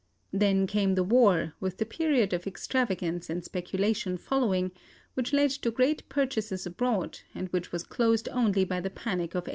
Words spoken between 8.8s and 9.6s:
the panic of 1873.